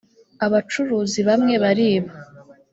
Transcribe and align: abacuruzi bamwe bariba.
abacuruzi 0.45 1.19
bamwe 1.27 1.53
bariba. 1.63 2.13